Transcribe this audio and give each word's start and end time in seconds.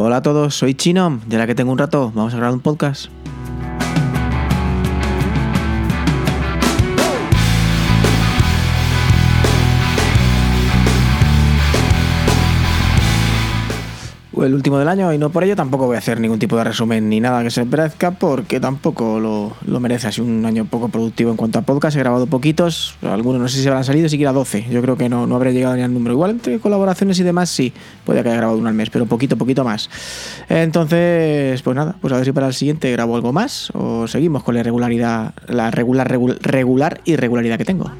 Hola 0.00 0.18
a 0.18 0.22
todos, 0.22 0.54
soy 0.54 0.74
Chino, 0.74 1.18
ya 1.28 1.38
la 1.38 1.46
que 1.48 1.56
tengo 1.56 1.72
un 1.72 1.78
rato, 1.78 2.12
vamos 2.14 2.32
a 2.32 2.36
grabar 2.36 2.54
un 2.54 2.60
podcast. 2.60 3.10
El 14.44 14.54
último 14.54 14.78
del 14.78 14.88
año 14.88 15.12
y 15.12 15.18
no 15.18 15.30
por 15.30 15.44
ello 15.44 15.56
tampoco 15.56 15.86
voy 15.86 15.96
a 15.96 15.98
hacer 15.98 16.20
ningún 16.20 16.38
tipo 16.38 16.56
de 16.56 16.64
resumen 16.64 17.08
ni 17.08 17.20
nada 17.20 17.42
que 17.42 17.50
se 17.50 17.64
parezca 17.66 18.12
porque 18.12 18.60
tampoco 18.60 19.20
lo, 19.20 19.52
lo 19.66 19.80
merece. 19.80 20.08
Ha 20.08 20.22
un 20.22 20.44
año 20.46 20.64
poco 20.64 20.88
productivo 20.88 21.30
en 21.30 21.36
cuanto 21.36 21.58
a 21.58 21.62
podcast. 21.62 21.96
He 21.96 22.00
grabado 22.00 22.26
poquitos, 22.26 22.96
algunos 23.02 23.40
no 23.40 23.48
sé 23.48 23.60
si 23.60 23.68
habrán 23.68 23.84
salido, 23.84 24.08
siquiera 24.08 24.32
12. 24.32 24.66
Yo 24.70 24.82
creo 24.82 24.96
que 24.96 25.08
no, 25.08 25.26
no 25.26 25.36
habré 25.36 25.52
llegado 25.52 25.76
ni 25.76 25.82
al 25.82 25.92
número. 25.92 26.14
Igual 26.14 26.32
entre 26.32 26.58
colaboraciones 26.58 27.18
y 27.20 27.22
demás 27.22 27.50
sí, 27.50 27.72
puede 28.04 28.22
que 28.22 28.28
haya 28.28 28.38
grabado 28.38 28.58
uno 28.58 28.68
al 28.68 28.74
mes, 28.74 28.90
pero 28.90 29.06
poquito, 29.06 29.36
poquito 29.36 29.64
más. 29.64 29.90
Entonces, 30.48 31.62
pues 31.62 31.76
nada, 31.76 31.96
pues 32.00 32.12
a 32.12 32.16
ver 32.16 32.24
si 32.24 32.32
para 32.32 32.48
el 32.48 32.54
siguiente 32.54 32.90
grabo 32.92 33.16
algo 33.16 33.32
más 33.32 33.70
o 33.74 34.06
seguimos 34.06 34.42
con 34.42 34.54
la 34.54 34.60
irregularidad, 34.60 35.34
la 35.46 35.70
regular, 35.70 36.08
regular 36.08 37.00
irregularidad 37.04 37.58
que 37.58 37.64
tengo. 37.64 37.90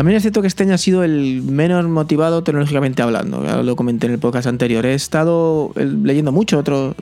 También 0.00 0.16
es 0.16 0.22
cierto 0.22 0.40
que 0.40 0.48
este 0.48 0.62
año 0.62 0.72
ha 0.72 0.78
sido 0.78 1.04
el 1.04 1.42
menos 1.42 1.84
motivado 1.86 2.42
tecnológicamente 2.42 3.02
hablando. 3.02 3.44
Ya 3.44 3.62
lo 3.62 3.76
comenté 3.76 4.06
en 4.06 4.14
el 4.14 4.18
podcast 4.18 4.46
anterior. 4.46 4.86
He 4.86 4.94
estado 4.94 5.72
eh, 5.76 5.84
leyendo 5.84 6.32
mucho. 6.32 6.56
Otro 6.56 6.94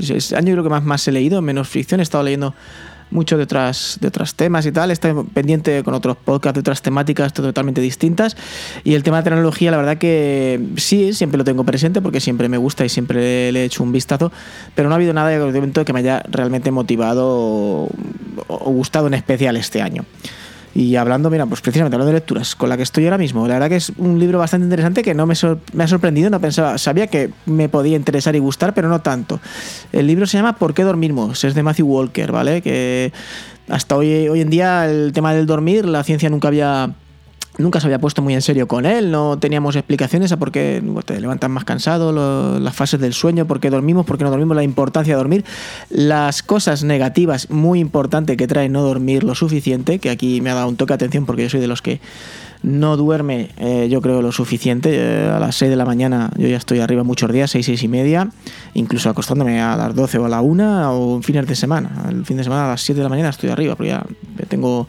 este 0.00 0.36
año 0.36 0.52
creo 0.52 0.62
que 0.62 0.70
más, 0.70 0.82
más 0.82 1.06
he 1.06 1.12
leído, 1.12 1.42
menos 1.42 1.68
ficción. 1.68 2.00
He 2.00 2.02
estado 2.02 2.24
leyendo 2.24 2.54
mucho 3.10 3.36
de 3.36 3.42
otras, 3.42 3.98
de 4.00 4.08
otros 4.08 4.36
temas 4.36 4.64
y 4.64 4.72
tal. 4.72 4.90
Estado 4.90 5.24
pendiente 5.24 5.84
con 5.84 5.92
otros 5.92 6.16
podcasts 6.16 6.54
de 6.54 6.60
otras 6.60 6.80
temáticas 6.80 7.34
totalmente 7.34 7.82
distintas. 7.82 8.38
Y 8.84 8.94
el 8.94 9.02
tema 9.02 9.18
de 9.18 9.24
tecnología, 9.24 9.70
la 9.70 9.76
verdad 9.76 9.98
que 9.98 10.58
sí, 10.78 11.12
siempre 11.12 11.36
lo 11.36 11.44
tengo 11.44 11.62
presente 11.62 12.00
porque 12.00 12.20
siempre 12.20 12.48
me 12.48 12.56
gusta 12.56 12.86
y 12.86 12.88
siempre 12.88 13.52
le 13.52 13.60
he 13.60 13.64
hecho 13.66 13.82
un 13.82 13.92
vistazo. 13.92 14.32
Pero 14.74 14.88
no 14.88 14.94
ha 14.94 14.96
habido 14.96 15.12
nada 15.12 15.28
de 15.28 15.38
momento 15.38 15.84
que 15.84 15.92
me 15.92 15.98
haya 15.98 16.22
realmente 16.30 16.70
motivado 16.70 17.26
o 18.48 18.70
gustado 18.72 19.08
en 19.08 19.12
especial 19.12 19.58
este 19.58 19.82
año. 19.82 20.06
Y 20.76 20.96
hablando, 20.96 21.30
mira, 21.30 21.46
pues 21.46 21.62
precisamente 21.62 21.94
hablando 21.94 22.12
de 22.12 22.18
lecturas, 22.18 22.54
con 22.54 22.68
la 22.68 22.76
que 22.76 22.82
estoy 22.82 23.04
ahora 23.04 23.16
mismo, 23.16 23.48
la 23.48 23.54
verdad 23.54 23.70
que 23.70 23.76
es 23.76 23.92
un 23.96 24.18
libro 24.18 24.38
bastante 24.38 24.64
interesante 24.64 25.02
que 25.02 25.14
no 25.14 25.24
me, 25.24 25.32
ha 25.32 25.88
sorprendido, 25.88 26.28
no 26.28 26.38
pensaba, 26.38 26.76
sabía 26.76 27.06
que 27.06 27.30
me 27.46 27.70
podía 27.70 27.96
interesar 27.96 28.36
y 28.36 28.40
gustar, 28.40 28.74
pero 28.74 28.90
no 28.90 29.00
tanto. 29.00 29.40
El 29.90 30.06
libro 30.06 30.26
se 30.26 30.36
llama 30.36 30.58
¿Por 30.58 30.74
qué 30.74 30.82
dormimos? 30.82 31.44
Es 31.44 31.54
de 31.54 31.62
Matthew 31.62 31.86
Walker, 31.86 32.30
¿vale? 32.30 32.60
Que 32.60 33.10
hasta 33.70 33.96
hoy, 33.96 34.28
hoy 34.28 34.42
en 34.42 34.50
día 34.50 34.84
el 34.84 35.14
tema 35.14 35.32
del 35.32 35.46
dormir, 35.46 35.86
la 35.86 36.04
ciencia 36.04 36.28
nunca 36.28 36.48
había 36.48 36.92
nunca 37.58 37.80
se 37.80 37.86
había 37.86 37.98
puesto 37.98 38.22
muy 38.22 38.34
en 38.34 38.42
serio 38.42 38.68
con 38.68 38.86
él, 38.86 39.10
no 39.10 39.38
teníamos 39.38 39.76
explicaciones 39.76 40.32
a 40.32 40.36
por 40.36 40.52
qué 40.52 40.82
te 41.04 41.20
levantan 41.20 41.50
más 41.50 41.64
cansado, 41.64 42.12
las 42.60 42.74
fases 42.74 43.00
del 43.00 43.14
sueño, 43.14 43.46
por 43.46 43.60
qué 43.60 43.70
dormimos, 43.70 44.06
por 44.06 44.18
qué 44.18 44.24
no 44.24 44.30
dormimos, 44.30 44.56
la 44.56 44.62
importancia 44.62 45.14
de 45.14 45.18
dormir, 45.18 45.44
las 45.90 46.42
cosas 46.42 46.84
negativas 46.84 47.50
muy 47.50 47.80
importantes 47.80 48.36
que 48.36 48.46
trae 48.46 48.68
no 48.68 48.82
dormir 48.82 49.24
lo 49.24 49.34
suficiente, 49.34 49.98
que 49.98 50.10
aquí 50.10 50.40
me 50.40 50.50
ha 50.50 50.54
dado 50.54 50.68
un 50.68 50.76
toque 50.76 50.92
de 50.92 50.96
atención 50.96 51.26
porque 51.26 51.42
yo 51.42 51.50
soy 51.50 51.60
de 51.60 51.68
los 51.68 51.82
que 51.82 52.00
no 52.62 52.96
duerme, 52.96 53.50
eh, 53.58 53.88
yo 53.88 54.00
creo, 54.00 54.22
lo 54.22 54.32
suficiente. 54.32 54.90
Eh, 54.92 55.28
a 55.28 55.38
las 55.38 55.56
6 55.56 55.70
de 55.70 55.76
la 55.76 55.84
mañana 55.84 56.30
yo 56.36 56.48
ya 56.48 56.56
estoy 56.56 56.80
arriba 56.80 57.04
muchos 57.04 57.30
días, 57.32 57.50
6, 57.50 57.64
6 57.64 57.82
y 57.82 57.88
media, 57.88 58.30
incluso 58.74 59.08
acostándome 59.08 59.60
a 59.60 59.76
las 59.76 59.94
12 59.94 60.18
o 60.18 60.24
a 60.24 60.28
la 60.28 60.40
1 60.40 60.92
o 60.92 61.22
fines 61.22 61.46
de 61.46 61.54
semana. 61.54 62.06
El 62.08 62.24
fin 62.24 62.36
de 62.36 62.44
semana 62.44 62.66
a 62.66 62.68
las 62.70 62.80
7 62.82 62.98
de 62.98 63.02
la 63.04 63.08
mañana 63.08 63.28
estoy 63.28 63.50
arriba, 63.50 63.76
porque 63.76 63.90
ya 63.90 64.04
tengo 64.48 64.88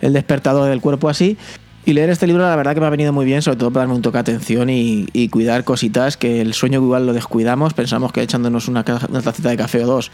el 0.00 0.12
despertador 0.12 0.68
del 0.68 0.80
cuerpo 0.80 1.08
así. 1.08 1.36
Y 1.84 1.94
leer 1.94 2.10
este 2.10 2.26
libro 2.26 2.44
la 2.44 2.54
verdad 2.54 2.74
que 2.74 2.80
me 2.80 2.86
ha 2.86 2.90
venido 2.90 3.12
muy 3.12 3.24
bien, 3.24 3.42
sobre 3.42 3.58
todo 3.58 3.72
para 3.72 3.82
darme 3.82 3.96
un 3.96 4.02
toque 4.02 4.16
de 4.16 4.20
atención 4.20 4.70
y, 4.70 5.28
cuidar 5.30 5.64
cositas 5.64 6.16
que 6.16 6.40
el 6.40 6.54
sueño 6.54 6.80
igual 6.80 7.06
lo 7.06 7.12
descuidamos, 7.12 7.74
pensamos 7.74 8.12
que 8.12 8.22
echándonos 8.22 8.68
una, 8.68 8.84
una 9.08 9.20
tacita 9.20 9.50
de 9.50 9.56
café 9.56 9.82
o 9.82 9.86
dos 9.86 10.10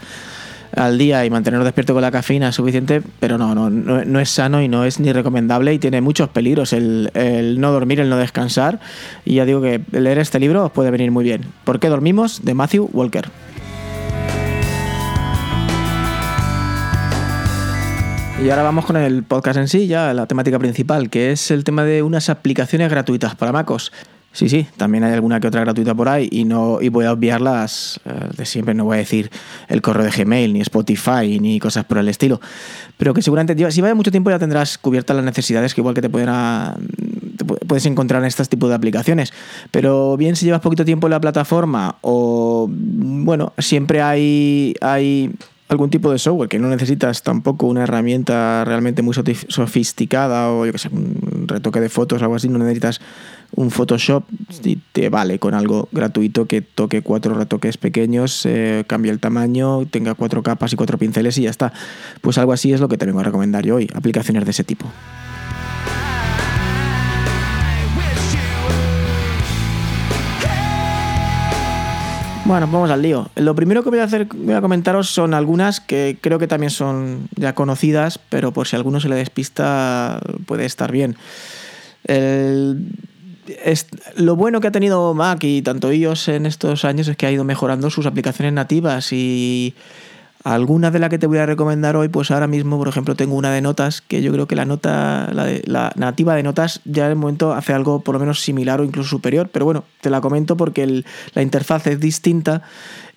al 0.75 0.97
día 0.97 1.25
y 1.25 1.29
mantenernos 1.29 1.65
despierto 1.65 1.93
con 1.93 2.01
la 2.01 2.11
cafeína 2.11 2.49
es 2.49 2.55
suficiente, 2.55 3.01
pero 3.19 3.37
no, 3.37 3.55
no, 3.55 3.69
no, 3.69 4.19
es 4.19 4.29
sano 4.29 4.61
y 4.61 4.67
no 4.67 4.85
es 4.85 4.99
ni 4.99 5.11
recomendable 5.11 5.73
y 5.73 5.79
tiene 5.79 6.01
muchos 6.01 6.29
peligros 6.29 6.73
el, 6.73 7.11
el, 7.13 7.59
no 7.59 7.71
dormir, 7.71 7.99
el 7.99 8.09
no 8.09 8.17
descansar. 8.17 8.79
Y 9.25 9.35
ya 9.35 9.45
digo 9.45 9.61
que 9.61 9.81
leer 9.91 10.19
este 10.19 10.39
libro 10.39 10.65
os 10.65 10.71
puede 10.71 10.91
venir 10.91 11.11
muy 11.11 11.23
bien. 11.23 11.45
¿Por 11.63 11.79
qué 11.79 11.89
dormimos? 11.89 12.45
de 12.45 12.53
Matthew 12.53 12.89
Walker. 12.93 13.29
Y 18.41 18.49
ahora 18.49 18.63
vamos 18.63 18.85
con 18.85 18.95
el 18.95 19.23
podcast 19.23 19.59
en 19.59 19.67
sí, 19.67 19.87
ya 19.87 20.13
la 20.13 20.25
temática 20.25 20.57
principal, 20.57 21.09
que 21.09 21.31
es 21.31 21.51
el 21.51 21.65
tema 21.65 21.83
de 21.83 22.03
unas 22.03 22.29
aplicaciones 22.29 22.89
gratuitas 22.89 23.35
para 23.35 23.51
MacOS. 23.51 23.91
Sí, 24.31 24.47
sí, 24.47 24.65
también 24.77 25.03
hay 25.03 25.11
alguna 25.11 25.39
que 25.39 25.47
otra 25.47 25.61
gratuita 25.61 25.93
por 25.93 26.07
ahí 26.07 26.29
y 26.31 26.45
no 26.45 26.79
y 26.81 26.89
voy 26.89 27.05
a 27.05 27.11
obviarlas 27.11 27.99
eh, 28.05 28.29
de 28.37 28.45
siempre, 28.45 28.73
no 28.75 28.85
voy 28.85 28.95
a 28.95 28.99
decir 28.99 29.29
el 29.67 29.81
correo 29.81 30.05
de 30.05 30.11
Gmail, 30.11 30.53
ni 30.53 30.61
Spotify, 30.61 31.39
ni 31.41 31.59
cosas 31.59 31.83
por 31.83 31.97
el 31.97 32.07
estilo. 32.07 32.39
Pero 32.97 33.13
que 33.13 33.21
seguramente, 33.21 33.71
si 33.71 33.81
vaya 33.81 33.95
mucho 33.95 34.11
tiempo 34.11 34.29
ya 34.29 34.39
tendrás 34.39 34.77
cubiertas 34.77 35.15
las 35.15 35.25
necesidades 35.25 35.73
que 35.73 35.81
igual 35.81 35.95
que 35.95 36.01
te 36.01 36.09
pueden 36.09 36.29
puedes 37.67 37.85
encontrar 37.87 38.21
en 38.21 38.27
estos 38.27 38.47
tipos 38.47 38.69
de 38.69 38.75
aplicaciones. 38.75 39.33
Pero 39.71 40.15
bien 40.15 40.35
si 40.35 40.45
llevas 40.45 40.61
poquito 40.61 40.85
tiempo 40.85 41.07
en 41.07 41.11
la 41.11 41.19
plataforma 41.19 41.97
o 42.01 42.69
bueno, 42.69 43.53
siempre 43.57 44.01
hay, 44.01 44.75
hay 44.79 45.33
algún 45.69 45.91
tipo 45.91 46.11
de 46.11 46.17
software 46.17 46.49
que 46.49 46.59
no 46.59 46.67
necesitas 46.67 47.21
tampoco 47.23 47.67
una 47.67 47.83
herramienta 47.83 48.65
realmente 48.65 49.03
muy 49.03 49.13
sofisticada 49.13 50.51
o 50.51 50.65
yo 50.65 50.71
que 50.71 50.79
sé, 50.79 50.89
un 50.91 51.45
retoque 51.47 51.79
de 51.79 51.89
fotos 51.89 52.21
o 52.21 52.25
algo 52.25 52.35
así, 52.35 52.49
no 52.49 52.57
necesitas 52.57 52.99
un 53.55 53.71
Photoshop 53.71 54.23
y 54.63 54.77
te 54.77 55.09
vale 55.09 55.37
con 55.39 55.53
algo 55.53 55.87
gratuito 55.91 56.45
que 56.47 56.61
toque 56.61 57.01
cuatro 57.03 57.35
retoques 57.35 57.77
pequeños, 57.77 58.45
eh, 58.45 58.83
cambie 58.87 59.11
el 59.11 59.19
tamaño, 59.19 59.85
tenga 59.85 60.15
cuatro 60.15 60.43
capas 60.43 60.73
y 60.73 60.75
cuatro 60.75 60.97
pinceles 60.97 61.37
y 61.37 61.43
ya 61.43 61.51
está. 61.51 61.71
Pues 62.21 62.37
algo 62.39 62.51
así 62.51 62.73
es 62.73 62.81
lo 62.81 62.89
que 62.89 62.97
te 62.97 63.05
vengo 63.05 63.19
a 63.19 63.23
recomendar 63.23 63.63
yo 63.63 63.75
hoy, 63.75 63.89
aplicaciones 63.93 64.45
de 64.45 64.51
ese 64.51 64.63
tipo. 64.63 64.87
Bueno, 72.49 72.65
vamos 72.65 72.89
al 72.89 73.03
lío. 73.03 73.29
Lo 73.35 73.53
primero 73.53 73.83
que 73.83 73.91
voy 73.91 73.99
a 73.99 74.05
hacer, 74.05 74.25
voy 74.25 74.55
a 74.55 74.61
comentaros 74.61 75.07
son 75.07 75.35
algunas 75.35 75.79
que 75.79 76.17
creo 76.19 76.39
que 76.39 76.47
también 76.47 76.71
son 76.71 77.29
ya 77.35 77.53
conocidas, 77.53 78.17
pero 78.17 78.51
por 78.51 78.67
si 78.67 78.75
a 78.75 78.77
alguno 78.77 78.99
se 78.99 79.07
le 79.07 79.15
despista 79.17 80.19
puede 80.47 80.65
estar 80.65 80.91
bien. 80.91 81.15
lo 84.15 84.35
bueno 84.35 84.61
que 84.61 84.67
ha 84.67 84.71
tenido 84.71 85.13
Mac 85.13 85.43
y 85.43 85.61
tanto 85.61 85.93
iOS 85.93 86.29
en 86.29 86.47
estos 86.47 86.85
años 86.85 87.07
es 87.07 87.15
que 87.17 87.27
ha 87.27 87.31
ido 87.31 87.43
mejorando 87.43 87.91
sus 87.91 88.07
aplicaciones 88.07 88.51
nativas 88.53 89.13
y 89.13 89.75
Algunas 90.43 90.93
de 90.93 90.99
las 90.99 91.09
que 91.09 91.19
te 91.19 91.27
voy 91.27 91.37
a 91.39 91.45
recomendar 91.45 91.97
hoy, 91.97 92.07
pues 92.07 92.31
ahora 92.31 92.47
mismo, 92.47 92.77
por 92.77 92.87
ejemplo, 92.87 93.15
tengo 93.15 93.35
una 93.35 93.51
de 93.51 93.61
notas 93.61 94.01
que 94.01 94.21
yo 94.21 94.31
creo 94.31 94.47
que 94.47 94.55
la 94.55 94.63
nota, 94.63 95.29
la, 95.33 95.47
la 95.65 95.91
nativa 95.95 96.33
de 96.35 96.43
notas, 96.43 96.79
ya 96.85 97.05
en 97.05 97.11
el 97.11 97.17
momento 97.17 97.53
hace 97.53 97.73
algo 97.73 97.99
por 98.01 98.13
lo 98.13 98.19
menos 98.19 98.39
similar 98.39 98.79
o 98.79 98.85
incluso 98.85 99.09
superior, 99.09 99.49
pero 99.51 99.65
bueno, 99.65 99.83
te 99.99 100.09
la 100.09 100.21
comento 100.21 100.55
porque 100.55 101.03
la 101.33 101.41
interfaz 101.41 101.87
es 101.87 101.99
distinta 101.99 102.61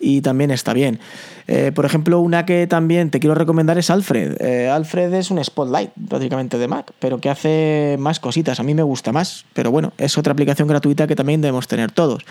y 0.00 0.20
también 0.20 0.50
está 0.50 0.72
bien. 0.72 0.98
Eh, 1.46 1.70
por 1.72 1.84
ejemplo, 1.84 2.20
una 2.20 2.44
que 2.44 2.66
también 2.66 3.10
te 3.10 3.20
quiero 3.20 3.34
recomendar 3.34 3.78
es 3.78 3.88
Alfred. 3.88 4.36
Eh, 4.40 4.68
Alfred 4.68 5.14
es 5.14 5.30
un 5.30 5.42
Spotlight, 5.42 5.90
prácticamente 6.08 6.58
de 6.58 6.68
Mac, 6.68 6.92
pero 6.98 7.20
que 7.20 7.30
hace 7.30 7.96
más 7.98 8.18
cositas. 8.18 8.58
A 8.58 8.64
mí 8.64 8.74
me 8.74 8.82
gusta 8.82 9.12
más, 9.12 9.44
pero 9.52 9.70
bueno, 9.70 9.92
es 9.96 10.18
otra 10.18 10.32
aplicación 10.32 10.66
gratuita 10.66 11.06
que 11.06 11.16
también 11.16 11.40
debemos 11.40 11.68
tener 11.68 11.92
todos. 11.92 12.24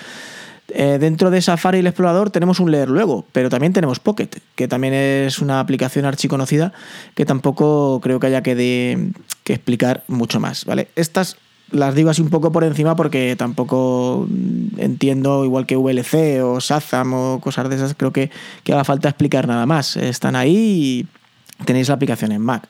Eh, 0.73 0.97
dentro 0.99 1.31
de 1.31 1.41
Safari 1.41 1.77
y 1.77 1.81
el 1.81 1.87
explorador 1.87 2.29
tenemos 2.29 2.59
un 2.59 2.71
leer 2.71 2.89
luego, 2.89 3.25
pero 3.31 3.49
también 3.49 3.73
tenemos 3.73 3.99
Pocket, 3.99 4.29
que 4.55 4.67
también 4.67 4.93
es 4.93 5.39
una 5.39 5.59
aplicación 5.59 6.05
archiconocida 6.05 6.73
que 7.15 7.25
tampoco 7.25 7.99
creo 8.01 8.19
que 8.19 8.27
haya 8.27 8.41
que, 8.41 9.11
que 9.43 9.53
explicar 9.53 10.03
mucho 10.07 10.39
más. 10.39 10.65
¿vale? 10.65 10.87
Estas 10.95 11.37
las 11.71 11.95
digo 11.95 12.09
así 12.09 12.21
un 12.21 12.29
poco 12.29 12.51
por 12.51 12.63
encima 12.63 12.95
porque 12.95 13.35
tampoco 13.37 14.27
entiendo, 14.77 15.45
igual 15.45 15.65
que 15.65 15.77
VLC 15.77 16.43
o 16.43 16.59
Shazam 16.59 17.13
o 17.13 17.39
cosas 17.39 17.69
de 17.69 17.75
esas, 17.77 17.93
creo 17.95 18.11
que, 18.11 18.29
que 18.63 18.73
haga 18.73 18.83
falta 18.83 19.09
explicar 19.09 19.47
nada 19.47 19.65
más. 19.65 19.97
Están 19.97 20.35
ahí 20.35 21.07
y 21.59 21.63
tenéis 21.65 21.87
la 21.87 21.95
aplicación 21.95 22.31
en 22.31 22.41
Mac. 22.41 22.67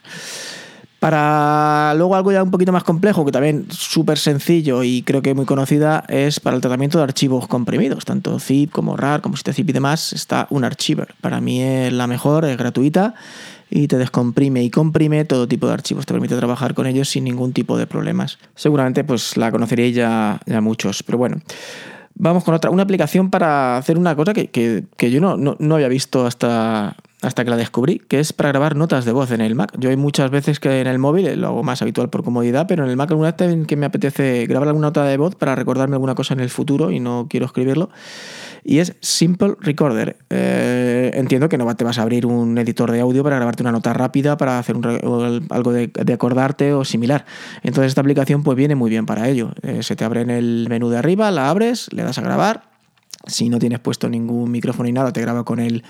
Para 1.02 1.96
luego 1.96 2.16
algo 2.16 2.32
ya 2.32 2.44
un 2.44 2.52
poquito 2.52 2.72
más 2.72 2.84
complejo, 2.84 3.26
que 3.26 3.32
también 3.32 3.66
súper 3.72 4.20
sencillo 4.20 4.84
y 4.84 5.02
creo 5.02 5.24
que 5.24 5.34
muy 5.34 5.48
conocida, 5.48 6.04
es 6.08 6.40
para 6.40 6.56
el 6.56 6.62
tratamiento 6.62 7.00
de 7.00 7.06
archivos 7.06 7.48
comprimidos, 7.48 8.06
tanto 8.06 8.38
zip 8.38 8.72
como 8.72 8.96
RAR, 8.96 9.22
como 9.22 9.36
zip 9.36 9.68
y 9.68 9.74
demás, 9.74 10.14
está 10.14 10.46
un 10.52 10.64
archiver. 10.64 11.16
Para 11.20 11.42
mí 11.42 11.60
es 11.60 11.92
la 11.92 12.06
mejor, 12.06 12.46
es 12.46 12.56
gratuita 12.56 13.16
y 13.68 13.88
te 13.88 13.98
descomprime 13.98 14.64
y 14.64 14.70
comprime 14.70 15.26
todo 15.26 15.48
tipo 15.48 15.66
de 15.66 15.74
archivos, 15.74 16.06
te 16.06 16.14
permite 16.14 16.36
trabajar 16.36 16.76
con 16.76 16.86
ellos 16.86 17.10
sin 17.10 17.24
ningún 17.24 17.52
tipo 17.52 17.80
de 17.80 17.88
problemas. 17.88 18.38
Seguramente 18.54 19.04
pues 19.04 19.38
la 19.38 19.50
conoceréis 19.50 19.96
ya, 19.96 20.40
ya 20.46 20.62
muchos, 20.62 21.02
pero 21.02 21.18
bueno. 21.18 21.42
Vamos 22.16 22.44
con 22.44 22.54
otra, 22.54 22.70
una 22.70 22.84
aplicación 22.84 23.30
para 23.30 23.78
hacer 23.78 23.98
una 23.98 24.16
cosa 24.16 24.34
que, 24.34 24.86
yo 25.00 25.22
no, 25.22 25.38
no, 25.38 25.76
había 25.76 25.88
visto 25.88 26.26
hasta, 26.26 26.96
hasta 27.22 27.44
que 27.44 27.50
la 27.50 27.58
descubrí, 27.58 28.00
que 28.00 28.20
es 28.20 28.34
para 28.34 28.50
grabar 28.50 28.76
notas 28.76 29.06
de 29.06 29.12
voz 29.12 29.32
en 29.32 29.42
el 29.42 29.56
Mac. 29.56 29.72
Yo 29.78 29.90
hay 29.90 29.98
muchas 29.98 30.30
veces 30.30 30.60
que 30.60 30.82
en 30.82 30.88
el 30.88 31.00
móvil 31.00 31.40
lo 31.40 31.48
hago 31.48 31.64
más 31.64 31.82
habitual 31.82 32.10
por 32.10 32.24
comodidad, 32.24 32.68
pero 32.68 32.84
en 32.84 32.90
el 32.90 32.98
Mac 32.98 33.10
alguna 33.12 33.32
vez 33.32 33.66
que 33.66 33.76
me 33.76 33.86
apetece 33.86 34.46
grabar 34.48 34.68
alguna 34.68 34.88
nota 34.88 35.04
de 35.06 35.18
voz 35.18 35.36
para 35.36 35.56
recordarme 35.56 35.96
alguna 35.96 36.16
cosa 36.16 36.34
en 36.34 36.42
el 36.42 36.50
futuro 36.50 36.92
y 36.92 37.00
no 37.00 37.28
quiero 37.30 37.46
escribirlo. 37.46 37.90
Y 38.64 38.80
es 38.80 38.96
Simple 39.00 39.56
Recorder. 39.60 40.18
Eh, 40.30 41.12
entiendo 41.16 41.50
que 41.50 41.58
no 41.58 41.76
te 41.76 41.84
vas 41.84 41.98
a 41.98 42.04
abrir 42.04 42.26
un 42.26 42.58
editor 42.58 42.92
de 42.92 43.00
audio 43.00 43.24
para 43.24 43.38
grabarte 43.38 43.64
una 43.64 43.72
nota 43.72 43.94
rápida, 43.94 44.38
para 44.38 44.60
hacer 44.60 44.76
algo 44.78 45.72
de, 45.72 45.92
acordarte 46.14 46.74
o 46.74 46.86
similar. 46.86 47.26
Entonces 47.64 47.90
esta 47.90 48.02
aplicación 48.02 48.44
pues 48.44 48.58
viene 48.58 48.76
muy 48.76 48.90
bien 48.90 49.06
para 49.06 49.28
ello. 49.28 49.54
Eh, 49.62 49.84
se 49.84 49.96
te 49.96 50.04
abre 50.04 50.22
en 50.22 50.30
el 50.30 50.68
menú 50.70 50.90
de 50.90 50.98
arriba, 50.98 51.32
la 51.32 51.50
abres, 51.50 51.88
le 51.92 52.04
das 52.04 52.18
a 52.18 52.22
grabar 52.22 52.72
si 53.28 53.50
no 53.50 53.60
tienes 53.60 53.80
puesto 53.80 54.10
ningún 54.10 54.52
micrófono 54.52 54.88
ni 54.88 54.94
nada, 54.94 55.14
te 55.14 55.22
graba 55.22 55.44
con 55.44 55.60
el 55.60 55.84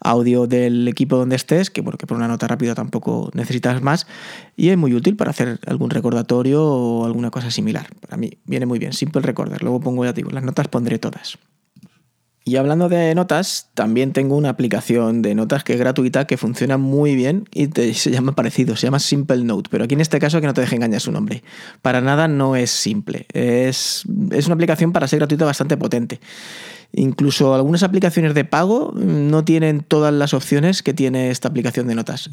audio 0.00 0.46
del 0.46 0.86
equipo 0.88 1.16
donde 1.16 1.36
estés, 1.36 1.70
que 1.70 1.82
porque 1.82 2.06
por 2.06 2.16
una 2.16 2.28
nota 2.28 2.46
rápida 2.46 2.74
tampoco 2.74 3.30
necesitas 3.34 3.82
más. 3.82 4.06
Y 4.56 4.68
es 4.68 4.76
muy 4.76 4.94
útil 4.94 5.16
para 5.16 5.30
hacer 5.30 5.58
algún 5.66 5.90
recordatorio 5.90 6.64
o 6.64 7.06
alguna 7.06 7.30
cosa 7.30 7.50
similar. 7.50 7.88
Para 8.00 8.16
mí 8.16 8.32
viene 8.44 8.66
muy 8.66 8.78
bien, 8.78 8.92
Simple 8.92 9.22
Recorder. 9.22 9.62
Luego 9.62 9.80
pongo 9.80 10.04
ya 10.04 10.12
digo, 10.12 10.30
las 10.30 10.44
notas 10.44 10.68
pondré 10.68 10.98
todas. 10.98 11.38
Y 12.48 12.54
hablando 12.58 12.88
de 12.88 13.12
notas, 13.16 13.70
también 13.74 14.12
tengo 14.12 14.36
una 14.36 14.50
aplicación 14.50 15.20
de 15.20 15.34
notas 15.34 15.64
que 15.64 15.72
es 15.72 15.80
gratuita, 15.80 16.28
que 16.28 16.36
funciona 16.36 16.78
muy 16.78 17.16
bien 17.16 17.48
y 17.52 17.66
se 17.92 18.12
llama 18.12 18.36
parecido, 18.36 18.76
se 18.76 18.86
llama 18.86 19.00
Simple 19.00 19.42
Note, 19.42 19.68
pero 19.68 19.82
aquí 19.82 19.94
en 19.94 20.00
este 20.00 20.20
caso 20.20 20.40
que 20.40 20.46
no 20.46 20.54
te 20.54 20.60
deje 20.60 20.76
engañar 20.76 21.00
su 21.00 21.10
nombre. 21.10 21.42
Para 21.82 22.00
nada 22.00 22.28
no 22.28 22.54
es 22.54 22.70
simple, 22.70 23.26
es, 23.32 24.04
es 24.30 24.46
una 24.46 24.54
aplicación 24.54 24.92
para 24.92 25.08
ser 25.08 25.18
gratuita 25.18 25.44
bastante 25.44 25.76
potente. 25.76 26.20
Incluso 26.92 27.52
algunas 27.52 27.82
aplicaciones 27.82 28.32
de 28.32 28.44
pago 28.44 28.92
no 28.94 29.44
tienen 29.44 29.80
todas 29.80 30.14
las 30.14 30.32
opciones 30.32 30.84
que 30.84 30.94
tiene 30.94 31.30
esta 31.30 31.48
aplicación 31.48 31.88
de 31.88 31.96
notas. 31.96 32.30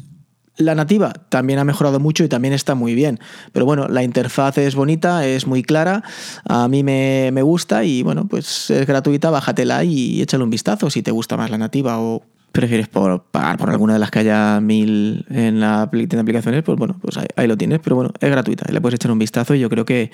La 0.56 0.76
nativa 0.76 1.12
también 1.30 1.58
ha 1.58 1.64
mejorado 1.64 1.98
mucho 1.98 2.22
y 2.22 2.28
también 2.28 2.54
está 2.54 2.74
muy 2.74 2.94
bien. 2.94 3.18
Pero 3.52 3.66
bueno, 3.66 3.88
la 3.88 4.04
interfaz 4.04 4.58
es 4.58 4.76
bonita, 4.76 5.26
es 5.26 5.46
muy 5.46 5.62
clara, 5.62 6.04
a 6.44 6.68
mí 6.68 6.84
me, 6.84 7.42
gusta 7.42 7.84
y 7.84 8.02
bueno, 8.02 8.26
pues 8.28 8.70
es 8.70 8.86
gratuita, 8.86 9.30
bájatela 9.30 9.82
y 9.84 10.22
échale 10.22 10.44
un 10.44 10.50
vistazo 10.50 10.90
si 10.90 11.02
te 11.02 11.10
gusta 11.10 11.36
más 11.36 11.50
la 11.50 11.58
nativa 11.58 11.98
o 11.98 12.22
prefieres 12.52 12.86
por, 12.86 13.24
pagar 13.24 13.58
por 13.58 13.68
alguna 13.68 13.94
de 13.94 13.98
las 13.98 14.12
que 14.12 14.20
haya 14.20 14.60
mil 14.60 15.26
en 15.28 15.58
la 15.58 15.90
de 15.92 16.18
aplicaciones, 16.20 16.62
pues 16.62 16.78
bueno, 16.78 16.96
pues 17.00 17.18
ahí, 17.36 17.48
lo 17.48 17.56
tienes. 17.56 17.80
Pero 17.80 17.96
bueno, 17.96 18.12
es 18.20 18.30
gratuita, 18.30 18.70
le 18.72 18.80
puedes 18.80 18.94
echar 18.94 19.10
un 19.10 19.18
vistazo 19.18 19.56
y 19.56 19.60
yo 19.60 19.68
creo 19.68 19.84
que 19.84 20.12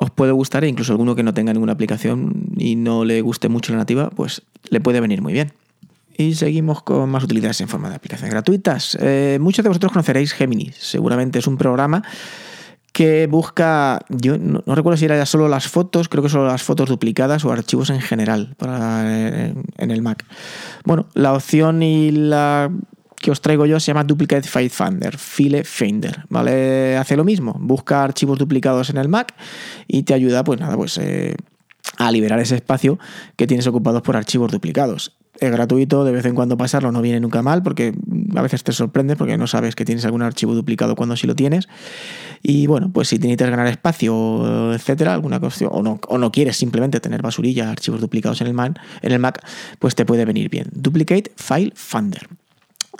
os 0.00 0.10
puede 0.10 0.32
gustar 0.32 0.64
e 0.64 0.68
incluso 0.68 0.92
alguno 0.92 1.14
que 1.14 1.22
no 1.22 1.34
tenga 1.34 1.52
ninguna 1.52 1.72
aplicación 1.72 2.48
y 2.56 2.76
no 2.76 3.04
le 3.04 3.20
guste 3.20 3.50
mucho 3.50 3.72
la 3.72 3.78
nativa, 3.78 4.08
pues 4.08 4.42
le 4.70 4.80
puede 4.80 5.00
venir 5.00 5.20
muy 5.20 5.34
bien. 5.34 5.52
Y 6.16 6.34
seguimos 6.34 6.82
con 6.82 7.10
más 7.10 7.24
utilidades 7.24 7.60
en 7.60 7.68
forma 7.68 7.90
de 7.90 7.96
aplicaciones 7.96 8.32
gratuitas. 8.32 8.96
Eh, 9.00 9.38
muchos 9.40 9.62
de 9.62 9.68
vosotros 9.68 9.92
conoceréis 9.92 10.32
Gemini. 10.32 10.70
Seguramente 10.78 11.38
es 11.38 11.46
un 11.46 11.58
programa 11.58 12.02
que 12.96 13.26
busca, 13.26 14.00
yo 14.08 14.38
no, 14.38 14.62
recuerdo 14.74 14.96
si 14.96 15.04
era 15.04 15.18
ya 15.18 15.26
solo 15.26 15.48
las 15.48 15.68
fotos, 15.68 16.08
creo 16.08 16.22
que 16.22 16.30
solo 16.30 16.46
las 16.46 16.62
fotos 16.62 16.88
duplicadas 16.88 17.44
o 17.44 17.52
archivos 17.52 17.90
en 17.90 18.00
general 18.00 18.54
para, 18.56 19.02
eh, 19.04 19.54
en, 19.76 19.90
el 19.90 20.00
Mac. 20.00 20.24
Bueno, 20.82 21.06
la 21.12 21.34
opción 21.34 21.82
y 21.82 22.10
la 22.10 22.70
que 23.16 23.30
os 23.30 23.42
traigo 23.42 23.66
yo 23.66 23.78
se 23.80 23.88
llama 23.88 24.04
Duplicate 24.04 24.48
File 24.48 24.70
Finder, 24.70 25.18
File 25.18 25.64
Finder, 25.64 26.24
¿vale? 26.30 26.96
Hace 26.96 27.18
lo 27.18 27.24
mismo, 27.24 27.54
busca 27.60 28.02
archivos 28.02 28.38
duplicados 28.38 28.88
en 28.88 28.96
el 28.96 29.10
Mac 29.10 29.34
y 29.86 30.04
te 30.04 30.14
ayuda, 30.14 30.42
pues 30.42 30.58
nada, 30.58 30.74
pues 30.76 30.96
eh, 30.96 31.36
a 31.98 32.10
liberar 32.10 32.40
ese 32.40 32.54
espacio 32.54 32.98
que 33.36 33.46
tienes 33.46 33.66
ocupado 33.66 34.02
por 34.02 34.16
archivos 34.16 34.50
duplicados 34.50 35.12
es 35.40 35.50
gratuito, 35.50 36.04
de 36.04 36.12
vez 36.12 36.24
en 36.24 36.34
cuando 36.34 36.56
pasarlo 36.56 36.92
no 36.92 37.02
viene 37.02 37.20
nunca 37.20 37.42
mal 37.42 37.62
porque 37.62 37.94
a 38.34 38.42
veces 38.42 38.64
te 38.64 38.72
sorprende 38.72 39.16
porque 39.16 39.36
no 39.36 39.46
sabes 39.46 39.74
que 39.74 39.84
tienes 39.84 40.04
algún 40.04 40.22
archivo 40.22 40.54
duplicado 40.54 40.96
cuando 40.96 41.16
sí 41.16 41.26
lo 41.26 41.34
tienes. 41.34 41.68
Y 42.42 42.66
bueno, 42.66 42.90
pues 42.92 43.08
si 43.08 43.16
necesitas 43.16 43.50
ganar 43.50 43.66
espacio, 43.66 44.72
etcétera, 44.74 45.14
alguna 45.14 45.40
cuestión, 45.40 45.70
o 45.72 45.82
no, 45.82 46.00
o 46.08 46.18
no 46.18 46.32
quieres 46.32 46.56
simplemente 46.56 47.00
tener 47.00 47.22
basurilla, 47.22 47.70
archivos 47.70 48.00
duplicados 48.00 48.40
en 48.40 48.46
el, 48.46 48.54
Mac, 48.54 48.80
en 49.02 49.12
el 49.12 49.18
Mac, 49.18 49.44
pues 49.78 49.94
te 49.94 50.04
puede 50.04 50.24
venir 50.24 50.48
bien. 50.50 50.68
Duplicate 50.72 51.32
File 51.36 51.72
Finder. 51.74 52.28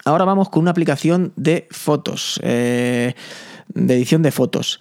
Ahora 0.05 0.25
vamos 0.25 0.49
con 0.51 0.63
una 0.63 0.71
aplicación 0.71 1.33
de 1.37 1.67
fotos, 1.71 2.41
eh, 2.43 3.15
de 3.75 3.95
edición 3.95 4.23
de 4.23 4.31
fotos. 4.31 4.81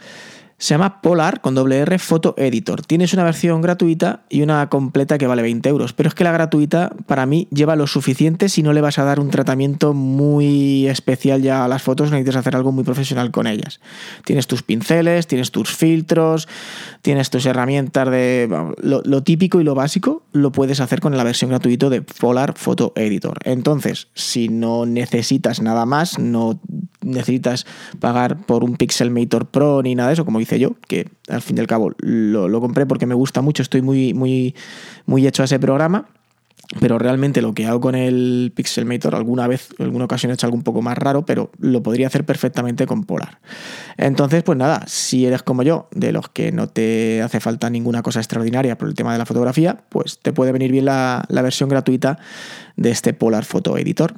Se 0.57 0.73
llama 0.73 1.01
Polar 1.01 1.41
con 1.41 1.53
doble 1.53 1.79
R 1.79 1.99
Photo 1.99 2.33
Editor. 2.37 2.81
Tienes 2.81 3.13
una 3.13 3.25
versión 3.25 3.61
gratuita 3.61 4.21
y 4.29 4.41
una 4.41 4.69
completa 4.69 5.17
que 5.17 5.27
vale 5.27 5.41
20 5.41 5.67
euros. 5.67 5.91
Pero 5.91 6.07
es 6.07 6.15
que 6.15 6.23
la 6.23 6.31
gratuita 6.31 6.93
para 7.07 7.25
mí 7.25 7.49
lleva 7.51 7.75
lo 7.75 7.87
suficiente 7.87 8.47
si 8.47 8.63
no 8.63 8.71
le 8.71 8.79
vas 8.79 8.97
a 8.97 9.03
dar 9.03 9.19
un 9.19 9.29
tratamiento 9.29 9.93
muy 9.93 10.87
especial 10.87 11.41
ya 11.41 11.65
a 11.65 11.67
las 11.67 11.83
fotos, 11.83 12.09
necesitas 12.09 12.37
hacer 12.37 12.55
algo 12.55 12.71
muy 12.71 12.85
profesional 12.85 13.31
con 13.31 13.47
ellas. 13.47 13.81
Tienes 14.23 14.47
tus 14.47 14.63
pinceles, 14.63 15.27
tienes 15.27 15.51
tus 15.51 15.75
filtros, 15.75 16.47
tienes 17.01 17.29
tus 17.29 17.45
herramientas 17.45 18.09
de 18.09 18.47
lo, 18.81 19.23
típico 19.23 19.59
y 19.59 19.65
lo 19.65 19.75
básico, 19.75 20.23
lo 20.31 20.53
puedes 20.53 20.79
hacer 20.79 21.01
con 21.01 21.17
la 21.17 21.23
versión 21.25 21.49
gratuita 21.49 21.89
de 21.89 22.01
Polar 22.01 22.53
Photo 22.57 22.93
Editor. 22.95 23.39
Entonces, 23.43 24.07
si 24.13 24.47
no 24.47 24.85
necesitas 24.85 25.61
nada 25.61 25.85
más, 25.85 26.17
no 26.17 26.59
necesitas 27.01 27.65
pagar 27.99 28.45
por 28.45 28.63
un 28.63 28.77
Pixelmator 28.77 29.47
Pro 29.47 29.81
ni 29.83 29.95
nada 29.95 30.09
de 30.09 30.13
eso, 30.13 30.25
como 30.25 30.39
hice 30.55 30.59
yo, 30.59 30.75
que 30.87 31.09
al 31.27 31.41
fin 31.41 31.57
y 31.57 31.59
al 31.59 31.67
cabo 31.67 31.91
lo, 31.99 32.61
compré 32.61 32.85
porque 32.85 33.05
me 33.05 33.15
gusta 33.15 33.41
mucho, 33.41 33.61
estoy 33.61 33.81
muy, 33.81 34.13
muy, 34.13 34.55
muy 35.05 35.27
hecho 35.27 35.41
a 35.41 35.45
ese 35.45 35.59
programa. 35.59 36.07
Pero 36.79 36.97
realmente 36.97 37.43
lo 37.43 37.53
que 37.53 37.67
hago 37.67 37.79
con 37.79 37.93
el 37.93 38.51
Pixelmator, 38.55 39.13
alguna 39.13 39.47
vez, 39.47 39.69
en 39.77 39.85
alguna 39.85 40.05
ocasión 40.05 40.31
he 40.31 40.33
hecho 40.33 40.47
algo 40.47 40.57
un 40.57 40.63
poco 40.63 40.81
más 40.81 40.97
raro, 40.97 41.23
pero 41.23 41.51
lo 41.59 41.83
podría 41.83 42.07
hacer 42.07 42.25
perfectamente 42.25 42.87
con 42.87 43.03
Polar. 43.03 43.37
Entonces, 43.97 44.41
pues 44.41 44.57
nada, 44.57 44.83
si 44.87 45.27
eres 45.27 45.43
como 45.43 45.61
yo, 45.61 45.87
de 45.91 46.11
los 46.11 46.27
que 46.29 46.51
no 46.51 46.67
te 46.67 47.21
hace 47.21 47.39
falta 47.39 47.69
ninguna 47.69 48.01
cosa 48.01 48.19
extraordinaria 48.19 48.79
por 48.79 48.87
el 48.87 48.95
tema 48.95 49.11
de 49.11 49.19
la 49.19 49.27
fotografía, 49.27 49.77
pues 49.89 50.17
te 50.17 50.33
puede 50.33 50.51
venir 50.53 50.71
bien 50.71 50.85
la, 50.85 51.25
la 51.29 51.43
versión 51.43 51.69
gratuita 51.69 52.17
de 52.77 52.89
este 52.89 53.13
Polar 53.13 53.45
Photo 53.45 53.77
Editor 53.77 54.15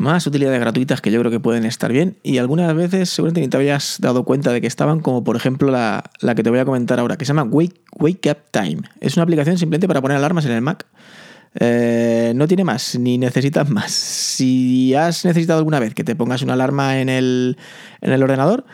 más 0.00 0.26
utilidades 0.26 0.58
gratuitas 0.58 1.02
que 1.02 1.10
yo 1.10 1.20
creo 1.20 1.30
que 1.30 1.40
pueden 1.40 1.66
estar 1.66 1.92
bien 1.92 2.16
y 2.22 2.38
algunas 2.38 2.74
veces 2.74 3.10
seguramente 3.10 3.42
ni 3.42 3.48
te 3.48 3.58
habías 3.58 3.98
dado 4.00 4.24
cuenta 4.24 4.50
de 4.50 4.62
que 4.62 4.66
estaban, 4.66 5.00
como 5.00 5.22
por 5.22 5.36
ejemplo 5.36 5.70
la, 5.70 6.02
que 6.34 6.42
te 6.42 6.48
voy 6.48 6.58
a 6.58 6.64
comentar 6.64 6.98
ahora, 6.98 7.18
que 7.18 7.26
se 7.26 7.34
llama 7.34 7.42
Wake, 7.42 7.82
Wake 7.98 8.30
Up 8.30 8.38
Time. 8.50 8.80
Es 9.00 9.16
una 9.16 9.24
aplicación 9.24 9.58
simplemente 9.58 9.86
para 9.86 10.00
poner 10.00 10.16
alarmas 10.16 10.46
en 10.46 10.52
el 10.52 10.62
Mac. 10.62 10.86
Eh, 11.54 12.32
no 12.34 12.48
tiene 12.48 12.64
más, 12.64 12.98
ni 12.98 13.18
necesitas 13.18 13.68
más. 13.68 13.92
Si 13.92 14.94
has 14.94 15.26
necesitado 15.26 15.58
alguna 15.58 15.80
vez 15.80 15.94
que 15.94 16.02
te 16.02 16.16
pongas 16.16 16.40
una 16.40 16.54
alarma 16.54 16.98
en 17.00 17.10
el, 17.10 17.58
en 18.00 18.12
el 18.12 18.22
ordenador, 18.22 18.64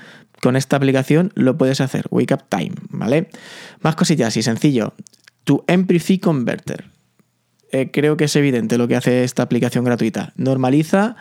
con 0.41 0.55
esta 0.55 0.77
aplicación 0.77 1.33
lo 1.35 1.59
puedes 1.59 1.81
hacer, 1.81 2.07
Wake 2.11 2.35
Up 2.35 2.45
Time, 2.49 2.75
¿vale? 2.91 3.31
Más 3.81 3.97
cosillas 3.97 4.37
y 4.37 4.45
sencillo. 4.45 4.95
Tu 5.43 5.65
MP3 5.67 6.21
Converter. 6.21 6.96
Eh, 7.77 7.91
creo 7.93 8.17
que 8.17 8.25
es 8.25 8.37
evidente 8.37 8.79
lo 8.79 8.89
que 8.89 8.97
hace 8.97 9.23
esta 9.23 9.43
aplicación 9.43 9.85
gratuita. 9.85 10.33
Normaliza 10.37 11.17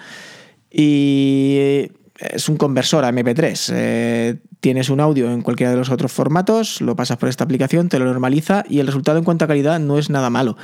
y 0.72 1.90
es 2.18 2.48
un 2.48 2.56
conversor 2.56 3.04
a 3.04 3.12
MP3. 3.12 3.74
Eh, 3.74 4.38
tienes 4.62 4.90
un 4.90 5.02
audio 5.02 5.30
en 5.32 5.42
cualquiera 5.42 5.72
de 5.72 5.78
los 5.78 5.90
otros 5.90 6.14
formatos, 6.14 6.80
lo 6.80 6.96
pasas 6.96 7.18
por 7.18 7.28
esta 7.28 7.44
aplicación, 7.44 7.90
te 7.90 8.00
lo 8.00 8.06
normaliza 8.06 8.64
y 8.70 8.80
el 8.80 8.88
resultado 8.88 9.18
en 9.18 9.26
cuanto 9.26 9.44
a 9.44 9.50
calidad 9.50 9.82
no 9.82 9.98
es 10.00 10.10
nada 10.10 10.30
malo. 10.30 10.56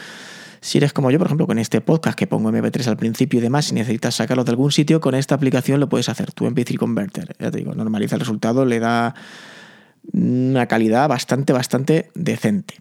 Si 0.62 0.78
eres 0.78 0.94
como 0.94 1.12
yo, 1.12 1.18
por 1.18 1.28
ejemplo, 1.28 1.46
con 1.46 1.60
este 1.60 1.82
podcast 1.82 2.18
que 2.18 2.26
pongo 2.26 2.52
MP3 2.52 2.88
al 2.88 2.96
principio 2.96 3.40
y 3.40 3.42
demás, 3.42 3.66
si 3.66 3.74
necesitas 3.74 4.16
sacarlo 4.16 4.46
de 4.46 4.52
algún 4.52 4.72
sitio, 4.72 5.02
con 5.02 5.14
esta 5.14 5.36
aplicación 5.36 5.82
lo 5.82 5.90
puedes 5.90 6.08
hacer, 6.08 6.32
tu 6.32 6.46
MP3 6.46 6.78
Converter. 6.78 7.36
Ya 7.38 7.52
te 7.52 7.58
digo, 7.58 7.74
normaliza 7.76 8.16
el 8.16 8.22
resultado, 8.22 8.64
le 8.64 8.80
da 8.80 9.14
una 10.14 10.68
calidad 10.68 11.10
bastante, 11.10 11.52
bastante 11.52 12.12
decente. 12.16 12.76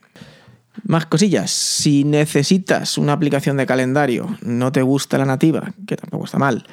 Más 0.84 1.06
cosillas. 1.06 1.50
Si 1.50 2.04
necesitas 2.04 2.96
una 2.96 3.12
aplicación 3.12 3.56
de 3.56 3.66
calendario, 3.66 4.36
no 4.42 4.72
te 4.72 4.82
gusta 4.82 5.18
la 5.18 5.24
nativa, 5.24 5.72
que 5.86 5.96
tampoco 5.96 6.24
está 6.24 6.38
mal, 6.38 6.64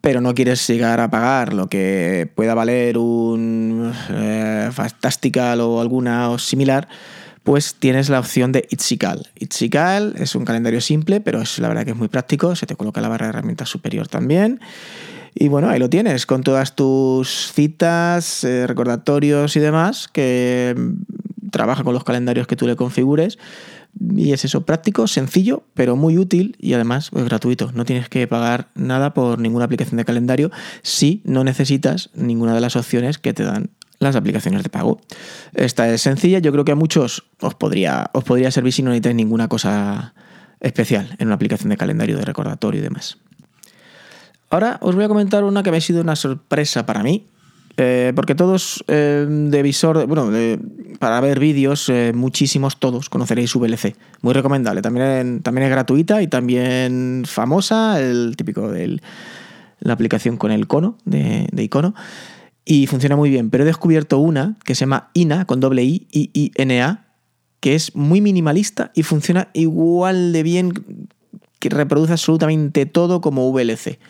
pero 0.00 0.20
no 0.20 0.34
quieres 0.34 0.66
llegar 0.68 1.00
a 1.00 1.10
pagar 1.10 1.52
lo 1.52 1.68
que 1.68 2.30
pueda 2.34 2.54
valer 2.54 2.98
un 2.98 3.92
eh, 4.10 4.70
Fantastical 4.72 5.60
o 5.60 5.80
alguna 5.80 6.30
o 6.30 6.38
similar, 6.38 6.88
pues 7.42 7.74
tienes 7.74 8.10
la 8.10 8.20
opción 8.20 8.52
de 8.52 8.66
Itzical. 8.70 9.28
Itzical 9.34 10.14
es 10.18 10.34
un 10.34 10.44
calendario 10.44 10.80
simple, 10.80 11.20
pero 11.20 11.40
es 11.40 11.58
la 11.58 11.68
verdad 11.68 11.84
que 11.84 11.92
es 11.92 11.96
muy 11.96 12.08
práctico, 12.08 12.54
se 12.54 12.66
te 12.66 12.76
coloca 12.76 13.00
la 13.00 13.08
barra 13.08 13.26
de 13.26 13.30
herramientas 13.30 13.70
superior 13.70 14.06
también. 14.06 14.60
Y 15.34 15.48
bueno, 15.48 15.68
ahí 15.68 15.78
lo 15.78 15.88
tienes, 15.88 16.26
con 16.26 16.42
todas 16.42 16.74
tus 16.74 17.52
citas, 17.52 18.44
eh, 18.44 18.66
recordatorios 18.66 19.56
y 19.56 19.60
demás, 19.60 20.08
que 20.08 20.74
trabaja 21.50 21.84
con 21.84 21.94
los 21.94 22.04
calendarios 22.04 22.46
que 22.46 22.56
tú 22.56 22.66
le 22.66 22.76
configures. 22.76 23.38
Y 24.00 24.32
es 24.32 24.44
eso, 24.44 24.64
práctico, 24.64 25.06
sencillo, 25.06 25.64
pero 25.74 25.96
muy 25.96 26.18
útil 26.18 26.56
y 26.58 26.74
además 26.74 27.06
es 27.06 27.10
pues, 27.10 27.24
gratuito. 27.24 27.72
No 27.72 27.84
tienes 27.84 28.08
que 28.08 28.26
pagar 28.26 28.68
nada 28.74 29.14
por 29.14 29.38
ninguna 29.38 29.64
aplicación 29.64 29.96
de 29.96 30.04
calendario 30.04 30.50
si 30.82 31.22
no 31.24 31.42
necesitas 31.44 32.10
ninguna 32.14 32.54
de 32.54 32.60
las 32.60 32.76
opciones 32.76 33.18
que 33.18 33.32
te 33.32 33.44
dan 33.44 33.70
las 33.98 34.14
aplicaciones 34.16 34.62
de 34.62 34.68
pago. 34.68 35.00
Esta 35.54 35.92
es 35.92 36.02
sencilla, 36.02 36.38
yo 36.38 36.52
creo 36.52 36.64
que 36.64 36.72
a 36.72 36.76
muchos 36.76 37.24
os 37.40 37.54
podría, 37.54 38.10
os 38.12 38.24
podría 38.24 38.50
servir 38.50 38.72
si 38.72 38.82
no 38.82 38.90
necesitáis 38.90 39.16
ninguna 39.16 39.48
cosa 39.48 40.14
especial 40.60 41.16
en 41.18 41.28
una 41.28 41.34
aplicación 41.34 41.70
de 41.70 41.76
calendario, 41.76 42.16
de 42.16 42.24
recordatorio 42.24 42.80
y 42.80 42.84
demás. 42.84 43.18
Ahora 44.50 44.78
os 44.80 44.94
voy 44.94 45.04
a 45.04 45.08
comentar 45.08 45.44
una 45.44 45.62
que 45.62 45.70
me 45.70 45.76
ha 45.76 45.80
sido 45.80 46.00
una 46.00 46.16
sorpresa 46.16 46.86
para 46.86 47.02
mí. 47.02 47.26
Eh, 47.80 48.12
porque 48.16 48.34
todos 48.34 48.84
eh, 48.88 49.24
de 49.28 49.62
visor, 49.62 50.04
bueno, 50.08 50.32
para 50.98 51.20
ver 51.20 51.38
vídeos, 51.38 51.88
eh, 51.88 52.12
muchísimos 52.12 52.80
todos 52.80 53.08
conoceréis 53.08 53.54
VLC. 53.54 53.94
Muy 54.20 54.34
recomendable. 54.34 54.82
También, 54.82 55.42
también 55.42 55.66
es 55.66 55.70
gratuita 55.70 56.20
y 56.20 56.26
también 56.26 57.22
famosa, 57.24 58.00
el 58.00 58.34
típico 58.36 58.68
de 58.68 59.00
la 59.78 59.92
aplicación 59.92 60.36
con 60.36 60.50
el 60.50 60.66
cono, 60.66 60.98
de, 61.04 61.48
icono. 61.56 61.94
Y 62.64 62.88
funciona 62.88 63.14
muy 63.14 63.30
bien. 63.30 63.48
Pero 63.48 63.62
he 63.62 63.66
descubierto 63.66 64.18
una 64.18 64.56
que 64.64 64.74
se 64.74 64.80
llama 64.80 65.10
INA, 65.14 65.44
con 65.44 65.60
doble 65.60 65.84
I, 65.84 66.08
I, 66.10 66.30
I, 66.34 66.52
N, 66.56 66.82
A, 66.82 67.06
que 67.60 67.76
es 67.76 67.94
muy 67.94 68.20
minimalista 68.20 68.90
y 68.92 69.04
funciona 69.04 69.50
igual 69.52 70.32
de 70.32 70.42
bien, 70.42 70.72
que 71.60 71.68
reproduce 71.68 72.10
absolutamente 72.10 72.86
todo 72.86 73.20
como 73.20 73.48
VLC. 73.52 74.00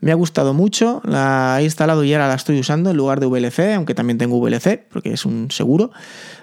Me 0.00 0.12
ha 0.12 0.14
gustado 0.14 0.54
mucho, 0.54 1.02
la 1.04 1.58
he 1.60 1.64
instalado 1.64 2.04
y 2.04 2.12
ahora 2.14 2.28
la 2.28 2.34
estoy 2.34 2.58
usando 2.58 2.90
en 2.90 2.96
lugar 2.96 3.20
de 3.20 3.26
VLC, 3.26 3.74
aunque 3.74 3.94
también 3.94 4.16
tengo 4.16 4.40
VLC, 4.40 4.88
porque 4.90 5.12
es 5.12 5.26
un 5.26 5.50
seguro, 5.50 5.90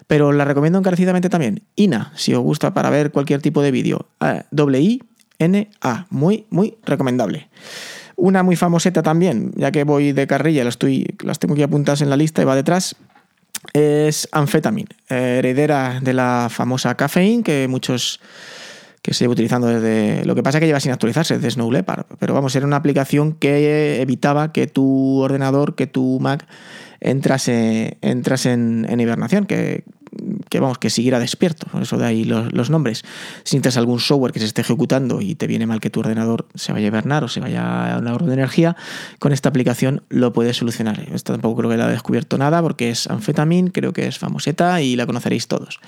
pero 0.06 0.32
la 0.32 0.46
recomiendo 0.46 0.78
encarecidamente 0.78 1.30
también. 1.30 1.64
INA, 1.76 2.12
si 2.16 2.34
os 2.34 2.42
gusta 2.42 2.74
para 2.74 2.90
ver 2.92 3.12
cualquier 3.12 3.42
tipo 3.42 3.62
de 3.62 3.72
vídeo. 3.72 4.08
doble 4.52 4.80
I, 4.80 5.02
N, 5.40 5.70
A, 5.82 6.06
muy, 6.10 6.46
muy 6.50 6.78
recomendable. 6.86 7.50
Una 8.16 8.44
muy 8.44 8.56
famoseta 8.56 9.04
también, 9.04 9.52
ya 9.56 9.72
que 9.72 9.84
voy 9.84 10.12
de 10.12 10.28
carrilla, 10.28 10.64
las, 10.64 10.76
estoy, 10.76 11.16
las 11.24 11.40
tengo 11.40 11.54
aquí 11.54 11.64
apuntadas 11.64 12.02
en 12.02 12.10
la 12.10 12.18
lista 12.18 12.42
y 12.42 12.46
va 12.46 12.56
detrás, 12.56 12.96
es 13.74 14.28
Amphetamine, 14.32 14.90
heredera 15.10 16.00
de 16.02 16.14
la 16.14 16.48
famosa 16.50 16.96
Caffeine, 16.96 17.44
que 17.44 17.68
muchos 17.68 18.20
que 19.08 19.14
se 19.14 19.24
lleva 19.24 19.32
utilizando 19.32 19.68
desde... 19.68 20.26
Lo 20.26 20.36
que 20.36 20.44
pasa 20.44 20.58
es 20.58 20.60
que 20.60 20.66
lleva 20.66 20.82
sin 20.82 20.92
actualizarse 20.92 21.36
desde 21.36 21.52
Snow 21.52 21.72
Leopard, 21.72 22.04
pero 22.20 22.34
vamos, 22.34 22.54
era 22.58 22.66
una 22.66 22.76
aplicación 22.76 23.32
que 23.32 24.02
evitaba 24.02 24.52
que 24.52 24.68
tu 24.68 25.20
ordenador, 25.20 25.76
que 25.76 25.88
tu 25.88 26.20
Mac 26.20 26.46
entrase, 27.00 28.00
entrase 28.02 28.52
en, 28.52 29.00
hibernación, 29.00 29.46
que, 29.46 29.86
vamos, 30.60 30.78
que 30.78 30.90
siguiera 30.90 31.20
despierto, 31.20 31.68
por 31.72 31.84
eso 31.84 31.98
de 31.98 32.06
ahí 32.06 32.26
los, 32.26 32.70
nombres. 32.70 33.06
Si 33.46 33.56
necesitas 33.56 33.78
algún 33.78 34.02
software 34.02 34.34
que 34.34 34.42
se 34.42 34.46
esté 34.46 34.60
ejecutando 34.60 35.22
y 35.22 35.36
te 35.36 35.48
viene 35.48 35.66
mal 35.66 35.80
que 35.80 35.90
tu 35.90 36.02
ordenador 36.02 36.46
se 36.56 36.74
vaya 36.74 36.88
a 36.88 36.90
hibernar 36.90 37.24
o 37.24 37.30
se 37.30 37.40
vaya 37.40 37.96
a 37.96 38.00
un 38.00 38.10
ahorro 38.10 38.26
de 38.26 38.34
energía, 38.34 38.76
con 39.20 39.32
esta 39.32 39.48
aplicación 39.48 40.04
lo 40.10 40.34
puedes 40.34 40.58
solucionar. 40.58 41.08
Esta 41.14 41.32
tampoco 41.32 41.60
creo 41.60 41.70
que 41.70 41.78
la 41.78 41.88
he 41.88 41.92
descubierto 41.92 42.38
nada 42.38 42.62
porque 42.62 42.90
es 42.90 43.08
Amphetamine, 43.08 43.72
creo 43.72 43.94
que 43.94 44.06
es 44.06 44.20
famoseta 44.20 44.82
y 44.82 44.98
la 44.98 45.06
conoceréis 45.06 45.48
todos. 45.48 45.80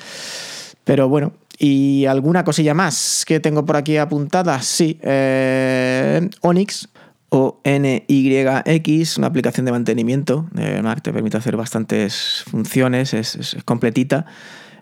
Pero 0.86 1.10
bueno, 1.10 1.34
y 1.60 2.06
alguna 2.06 2.46
cosilla 2.46 2.74
más 2.74 3.26
que 3.28 3.42
tengo 3.42 3.66
por 3.66 3.76
aquí 3.76 3.98
apuntada, 3.98 4.62
sí, 4.62 4.98
eh, 5.04 6.30
Onyx 6.42 6.88
o 7.28 7.60
NYX, 7.64 9.18
una 9.18 9.28
aplicación 9.28 9.66
de 9.66 9.72
mantenimiento 9.74 10.48
de 10.54 10.82
Mac, 10.82 11.04
te 11.04 11.14
permite 11.14 11.38
hacer 11.38 11.58
bastantes 11.58 12.44
funciones, 12.50 13.14
es 13.14 13.58
completita 13.66 14.26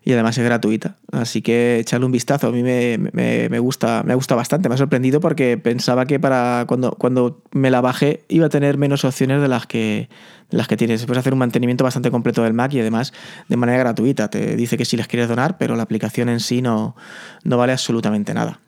y 0.07 0.13
además 0.13 0.37
es 0.37 0.45
gratuita. 0.45 0.95
Así 1.11 1.41
que 1.41 1.79
echarle 1.79 2.05
un 2.05 2.13
vistazo. 2.13 2.47
A 2.47 2.51
mí 2.53 2.63
me, 2.63 2.97
me, 2.97 3.59
gusta, 3.59 4.03
me 4.05 4.15
gusta 4.15 4.35
bastante. 4.35 4.69
Me 4.69 4.75
ha 4.75 4.77
sorprendido 4.77 5.19
porque 5.19 5.57
pensaba 5.57 6.05
que 6.05 6.17
para 6.17 6.63
cuando, 6.65 6.91
cuando 6.91 7.41
me 7.51 7.69
la 7.69 7.81
bajé 7.81 8.23
iba 8.29 8.45
a 8.45 8.49
tener 8.49 8.77
menos 8.77 9.03
opciones 9.03 9.41
de 9.41 9.49
las 9.49 9.67
que, 9.67 10.07
las 10.49 10.69
que 10.69 10.77
tienes. 10.77 11.05
Puedes 11.05 11.19
hacer 11.19 11.33
un 11.33 11.39
mantenimiento 11.39 11.83
bastante 11.83 12.09
completo 12.09 12.41
del 12.41 12.53
Mac 12.53 12.73
y 12.73 12.79
además 12.79 13.11
de 13.49 13.57
manera 13.57 13.79
gratuita. 13.79 14.29
Te 14.29 14.55
dice 14.55 14.77
que 14.77 14.85
si 14.85 14.95
les 14.95 15.07
quieres 15.07 15.27
donar, 15.27 15.57
pero 15.57 15.75
la 15.75 15.83
aplicación 15.83 16.29
en 16.29 16.39
sí 16.39 16.61
no, 16.61 16.95
no 17.43 17.57
vale 17.57 17.73
absolutamente 17.73 18.33
nada. 18.33 18.61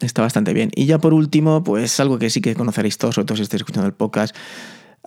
Está 0.00 0.22
bastante 0.22 0.54
bien. 0.54 0.70
Y 0.74 0.86
ya 0.86 0.96
por 0.96 1.12
último, 1.12 1.62
pues 1.62 2.00
algo 2.00 2.18
que 2.18 2.30
sí 2.30 2.40
que 2.40 2.54
conoceréis 2.54 2.96
todos, 2.96 3.16
sobre 3.16 3.26
todo 3.26 3.36
si 3.36 3.42
estáis 3.42 3.60
escuchando 3.60 3.86
el 3.86 3.92
podcast, 3.92 4.34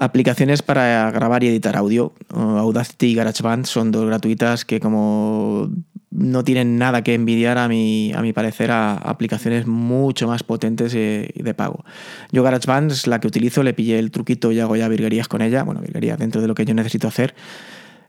Aplicaciones 0.02 0.64
para 0.64 1.12
grabar 1.12 1.44
y 1.44 1.48
editar 1.50 1.78
audio. 1.78 2.16
Audacity 2.34 3.12
y 3.12 3.14
GarageBand 3.14 3.68
son 3.68 3.92
dos 3.92 4.08
gratuitas 4.08 4.66
que 4.66 4.80
como 4.80 5.70
no 6.10 6.44
tienen 6.44 6.80
nada 6.80 7.04
que 7.04 7.14
envidiar 7.14 7.60
a 7.60 7.68
mi, 7.68 8.12
a 8.12 8.24
mi 8.24 8.34
parecer 8.34 8.72
a 8.72 8.94
aplicaciones 8.94 9.68
mucho 9.68 10.28
más 10.28 10.42
potentes 10.42 10.96
y 10.96 11.44
de 11.44 11.54
pago. 11.54 11.86
Yo 12.32 12.42
GarageBand 12.42 12.92
es 12.92 13.06
la 13.06 13.20
que 13.20 13.28
utilizo, 13.28 13.62
le 13.62 13.76
pillé 13.76 14.00
el 14.00 14.10
truquito 14.10 14.52
y 14.52 14.60
hago 14.60 14.76
ya 14.76 14.88
virguerías 14.88 15.28
con 15.28 15.44
ella, 15.44 15.62
bueno, 15.62 15.82
virguerías 15.82 16.18
dentro 16.18 16.42
de 16.42 16.48
lo 16.48 16.56
que 16.56 16.66
yo 16.66 16.74
necesito 16.74 17.08
hacer. 17.08 17.36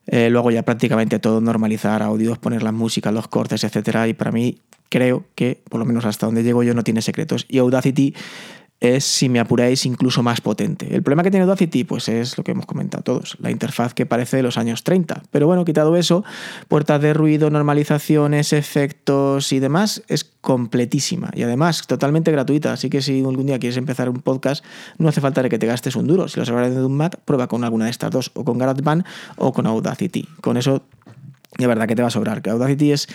Eh, 0.06 0.30
lo 0.30 0.38
hago 0.38 0.50
ya 0.50 0.62
prácticamente 0.62 1.18
todo, 1.18 1.42
normalizar 1.42 2.02
audios, 2.02 2.38
poner 2.38 2.62
la 2.62 2.72
música, 2.72 3.12
los 3.12 3.28
cortes, 3.28 3.64
etcétera, 3.64 4.08
y 4.08 4.14
para 4.14 4.32
mí 4.32 4.62
creo 4.88 5.24
que, 5.34 5.62
por 5.68 5.78
lo 5.78 5.84
menos 5.84 6.06
hasta 6.06 6.24
donde 6.24 6.42
llego 6.42 6.62
yo, 6.62 6.72
no 6.72 6.84
tiene 6.84 7.02
secretos. 7.02 7.44
Y 7.50 7.58
Audacity 7.58 8.14
es, 8.82 9.04
si 9.04 9.28
me 9.28 9.38
apuráis, 9.38 9.86
incluso 9.86 10.24
más 10.24 10.40
potente. 10.40 10.92
El 10.92 11.02
problema 11.02 11.22
que 11.22 11.30
tiene 11.30 11.44
Audacity, 11.44 11.84
pues 11.84 12.08
es 12.08 12.36
lo 12.36 12.42
que 12.42 12.50
hemos 12.50 12.66
comentado 12.66 13.04
todos, 13.04 13.36
la 13.40 13.52
interfaz 13.52 13.94
que 13.94 14.06
parece 14.06 14.38
de 14.38 14.42
los 14.42 14.58
años 14.58 14.82
30. 14.82 15.22
Pero 15.30 15.46
bueno, 15.46 15.64
quitado 15.64 15.96
eso, 15.96 16.24
puertas 16.66 17.00
de 17.00 17.14
ruido, 17.14 17.48
normalizaciones, 17.48 18.52
efectos 18.52 19.52
y 19.52 19.60
demás, 19.60 20.02
es 20.08 20.24
completísima 20.24 21.30
y 21.32 21.44
además 21.44 21.86
totalmente 21.86 22.32
gratuita. 22.32 22.72
Así 22.72 22.90
que 22.90 23.02
si 23.02 23.20
algún 23.20 23.46
día 23.46 23.60
quieres 23.60 23.76
empezar 23.76 24.08
un 24.08 24.20
podcast, 24.20 24.64
no 24.98 25.08
hace 25.08 25.20
falta 25.20 25.48
que 25.48 25.60
te 25.60 25.66
gastes 25.66 25.94
un 25.94 26.08
duro. 26.08 26.26
Si 26.26 26.40
lo 26.40 26.44
sabes 26.44 26.74
de 26.74 26.84
un 26.84 27.08
prueba 27.24 27.46
con 27.46 27.62
alguna 27.62 27.84
de 27.84 27.92
estas 27.92 28.10
dos, 28.10 28.32
o 28.34 28.44
con 28.44 28.58
GarageBand 28.58 29.04
o 29.36 29.52
con 29.52 29.66
Audacity. 29.66 30.28
Con 30.40 30.56
eso, 30.56 30.82
de 31.58 31.66
verdad 31.66 31.86
que 31.86 31.94
te 31.94 32.02
va 32.02 32.08
a 32.08 32.12
sobrar. 32.12 32.42
Que 32.42 32.50
Audacity 32.50 32.92
es 32.92 33.08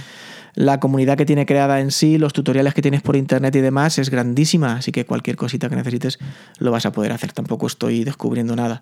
la 0.54 0.80
comunidad 0.80 1.18
que 1.18 1.26
tiene 1.26 1.46
creada 1.46 1.80
en 1.80 1.92
sí, 1.92 2.18
los 2.18 2.34
tutoriales 2.34 2.74
que 2.74 2.82
tienes 2.82 3.04
por 3.04 3.16
internet 3.16 3.56
y 3.56 3.62
demás 3.62 4.00
es 4.00 4.10
grandísima, 4.10 4.78
así 4.78 4.92
que 4.92 5.06
cualquier 5.06 5.36
cosita 5.36 5.70
que 5.70 5.76
necesites 5.76 6.18
lo 6.58 6.72
vas 6.72 6.86
a 6.86 6.92
poder 6.92 7.12
hacer. 7.12 7.32
Tampoco 7.32 7.68
estoy 7.68 8.04
descubriendo 8.04 8.56
nada. 8.56 8.82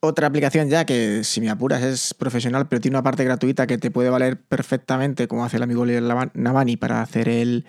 Otra 0.00 0.26
aplicación 0.26 0.68
ya 0.68 0.84
que, 0.84 1.24
si 1.24 1.40
me 1.40 1.50
apuras, 1.50 1.82
es 1.82 2.14
profesional, 2.14 2.68
pero 2.68 2.80
tiene 2.80 2.96
una 2.96 3.02
parte 3.02 3.24
gratuita 3.24 3.66
que 3.66 3.78
te 3.78 3.90
puede 3.90 4.10
valer 4.10 4.40
perfectamente, 4.40 5.28
como 5.28 5.44
hace 5.44 5.56
el 5.56 5.62
amigo 5.62 5.84
Navani 5.86 6.76
para 6.76 7.00
hacer 7.00 7.28
el, 7.28 7.64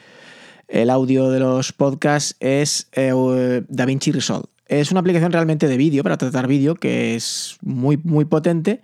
audio 0.89 1.29
de 1.29 1.39
los 1.39 1.71
podcasts, 1.71 2.35
es 2.39 2.89
eh, 2.93 3.63
DaVinci 3.67 4.11
Resolve. 4.11 4.47
Es 4.67 4.91
una 4.91 4.99
aplicación 4.99 5.31
realmente 5.31 5.67
de 5.67 5.77
vídeo, 5.77 6.03
para 6.03 6.17
tratar 6.17 6.47
vídeo, 6.47 6.75
que 6.75 7.15
es 7.15 7.57
muy, 7.61 7.97
muy 8.03 8.25
potente 8.25 8.81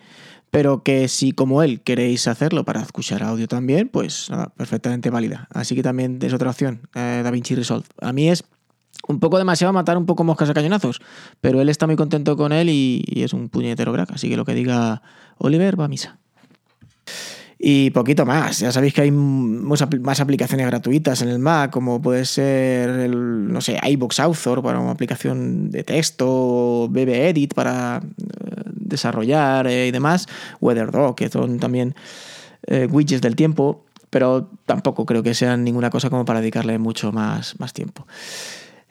pero 0.51 0.83
que 0.83 1.07
si 1.07 1.31
como 1.31 1.63
él 1.63 1.81
queréis 1.81 2.27
hacerlo 2.27 2.65
para 2.65 2.81
escuchar 2.81 3.23
audio 3.23 3.47
también, 3.47 3.87
pues 3.87 4.29
nada, 4.29 4.49
perfectamente 4.55 5.09
válida. 5.09 5.47
Así 5.53 5.75
que 5.75 5.81
también 5.81 6.19
es 6.21 6.33
otra 6.33 6.49
opción, 6.49 6.81
eh, 6.93 7.21
DaVinci 7.23 7.55
Resolve. 7.55 7.85
A 8.01 8.11
mí 8.11 8.29
es 8.29 8.43
un 9.07 9.19
poco 9.19 9.37
demasiado 9.37 9.73
matar 9.73 9.97
un 9.97 10.05
poco 10.05 10.25
moscas 10.25 10.49
a 10.49 10.53
cañonazos, 10.53 11.01
pero 11.39 11.61
él 11.61 11.69
está 11.69 11.87
muy 11.87 11.95
contento 11.95 12.35
con 12.35 12.51
él 12.51 12.69
y, 12.69 13.03
es 13.15 13.33
un 13.33 13.49
puñetero 13.49 13.93
crack, 13.93 14.11
así 14.11 14.29
que 14.29 14.37
lo 14.37 14.45
que 14.45 14.53
diga 14.53 15.01
Oliver 15.37 15.79
va 15.79 15.85
a 15.85 15.87
misa. 15.87 16.19
Y 17.63 17.91
poquito 17.91 18.25
más. 18.25 18.59
Ya 18.59 18.71
sabéis 18.71 18.95
que 18.95 19.01
hay 19.01 19.11
más 19.11 20.19
aplicaciones 20.19 20.65
gratuitas 20.65 21.21
en 21.21 21.29
el 21.29 21.37
Mac, 21.37 21.69
como 21.69 22.01
puede 22.01 22.25
ser, 22.25 22.89
el, 22.89 23.53
no 23.53 23.61
sé, 23.61 23.79
iBox 23.83 24.19
Author 24.19 24.63
para 24.63 24.79
una 24.79 24.91
aplicación 24.91 25.69
de 25.69 25.83
texto, 25.83 26.87
BB 26.89 27.09
Edit 27.29 27.53
para 27.53 28.01
desarrollar 28.91 29.67
eh, 29.67 29.87
y 29.87 29.91
demás, 29.91 30.27
WeatherDog, 30.59 31.15
que 31.15 31.29
son 31.29 31.59
también 31.59 31.95
eh, 32.67 32.87
widgets 32.89 33.21
del 33.21 33.35
tiempo, 33.35 33.85
pero 34.09 34.49
tampoco 34.65 35.05
creo 35.05 35.23
que 35.23 35.33
sean 35.33 35.63
ninguna 35.63 35.89
cosa 35.89 36.09
como 36.09 36.25
para 36.25 36.41
dedicarle 36.41 36.77
mucho 36.77 37.11
más, 37.11 37.59
más 37.59 37.73
tiempo. 37.73 38.05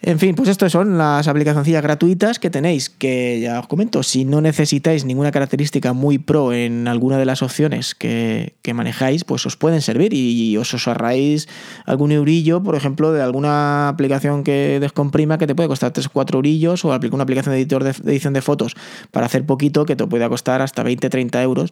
En 0.02 0.19
fin, 0.19 0.35
pues 0.35 0.49
estas 0.49 0.73
son 0.73 0.97
las 0.97 1.28
aplicaciones 1.28 1.83
gratuitas 1.83 2.38
que 2.38 2.49
tenéis, 2.49 2.88
que 2.88 3.38
ya 3.40 3.61
os 3.61 3.66
comento, 3.66 4.02
si 4.02 4.25
no 4.25 4.40
necesitáis 4.40 5.04
ninguna 5.04 5.30
característica 5.30 5.92
muy 5.92 6.16
pro 6.16 6.54
en 6.54 6.88
alguna 6.88 7.19
de 7.19 7.26
las 7.26 7.42
opciones 7.42 7.95
que, 7.95 8.54
manejáis, 8.73 9.25
pues 9.25 9.45
os 9.45 9.59
pueden 9.59 9.83
servir 9.83 10.14
y 10.14 10.57
os, 10.57 10.73
os 10.73 10.88
ahorráis 10.88 11.49
algún 11.85 12.12
eurillo, 12.12 12.62
por 12.62 12.76
ejemplo, 12.76 13.12
de 13.12 13.21
alguna 13.21 13.88
aplicación 13.88 14.42
que 14.42 14.78
descomprima 14.80 15.37
que 15.37 15.47
te 15.47 15.54
puede 15.54 15.69
costar 15.69 15.92
3 15.92 16.07
o 16.07 16.11
4 16.11 16.38
eurillos, 16.38 16.83
o 16.87 16.88
una 16.88 17.23
aplicación 17.23 17.52
de 17.52 17.61
editor 17.61 17.85
de, 17.85 17.90
edición 17.90 18.33
de 18.33 18.40
fotos 18.40 18.76
para 19.11 19.26
hacer 19.26 19.45
poquito 19.45 19.85
que 19.85 19.97
te 19.97 20.07
puede 20.07 20.26
costar 20.30 20.62
hasta 20.62 20.83
20-30 20.83 21.42
euros, 21.42 21.71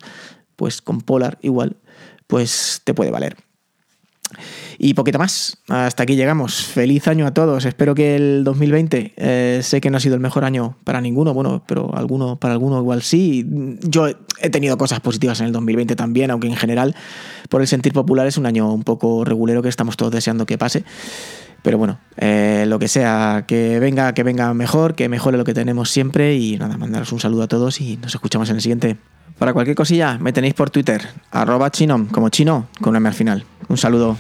pues 0.57 0.83
con 0.83 1.01
Polar 1.01 1.39
igual, 1.41 1.77
pues 2.27 2.83
te 2.85 2.93
puede 2.93 3.11
valer. 3.11 3.48
Y 4.79 4.95
poquito 4.95 5.19
más. 5.19 5.59
Hasta 5.69 6.03
aquí 6.03 6.17
llegamos. 6.17 6.63
Feliz 6.65 7.09
año 7.09 7.27
a 7.27 7.35
todos. 7.35 7.65
Espero 7.65 7.95
que 7.95 8.17
el 8.17 8.45
2020, 8.45 9.15
eh, 9.17 9.61
sé 9.63 9.81
que 9.81 9.91
no 9.91 9.97
ha 9.97 10.01
sido 10.01 10.15
el 10.15 10.21
mejor 10.21 10.45
año 10.45 10.77
para 10.85 11.01
ninguno, 11.01 11.35
bueno, 11.35 11.63
pero 11.67 11.95
alguno, 11.97 12.37
para 12.37 12.55
alguno 12.55 12.79
igual 12.79 13.03
sí. 13.03 13.47
Yo 13.83 14.09
he 14.41 14.51
tenido 14.51 14.79
cosas 14.79 15.01
positivas 15.01 15.41
en 15.41 15.47
el 15.47 15.53
2020 15.53 15.97
también, 15.97 16.31
aunque 16.31 16.47
en 16.47 16.57
general, 16.57 16.95
por 17.49 17.61
el 17.61 17.67
sentir 17.67 17.93
popular, 17.93 18.27
es 18.27 18.39
un 18.39 18.47
año 18.47 18.73
un 18.73 18.85
poco 18.85 19.25
regulero 19.25 19.63
que 19.63 19.69
estamos 19.69 19.97
todos 19.97 20.13
deseando 20.13 20.47
que 20.47 20.59
pase. 20.59 20.85
Pero 21.63 21.77
bueno, 21.77 21.99
eh, 22.17 22.65
lo 22.69 22.79
que 22.79 22.89
sea, 22.89 23.45
que 23.47 23.81
venga, 23.81 24.15
que 24.15 24.23
venga 24.23 24.55
mejor, 24.55 24.95
que 24.95 25.09
mejore 25.09 25.39
lo 25.39 25.45
que 25.45 25.55
tenemos 25.55 25.91
siempre. 25.91 26.37
Y 26.37 26.57
nada, 26.57 26.77
mandaros 26.77 27.13
un 27.13 27.21
saludo 27.21 27.43
a 27.43 27.49
todos 27.49 27.81
y 27.81 27.97
nos 27.97 28.15
escuchamos 28.15 28.49
en 28.51 28.57
el 28.57 28.63
siguiente. 28.63 28.97
Para 29.39 29.53
cualquier 29.53 29.77
cosilla, 29.77 30.19
me 30.19 30.33
tenéis 30.33 30.55
por 30.55 30.71
Twitter, 30.71 31.07
arroba 31.31 31.71
chinom, 31.71 32.07
como 32.07 32.29
chino, 32.29 32.67
con 32.81 32.91
un 32.91 32.97
M 32.97 33.09
al 33.09 33.15
final. 33.15 33.45
Un 33.69 33.77
saludo. 33.77 34.17